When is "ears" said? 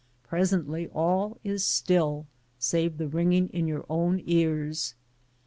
4.25-4.95